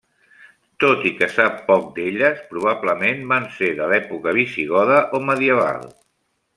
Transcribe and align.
Tot 0.83 1.03
i 1.09 1.11
que 1.19 1.27
se 1.33 1.35
sap 1.35 1.59
poc 1.67 1.83
d'elles, 1.99 2.41
probablement 2.55 3.23
van 3.35 3.47
ser 3.61 3.71
de 3.83 3.93
l'època 3.95 4.37
visigoda 4.41 5.01
o 5.21 5.25
medieval. 5.31 5.91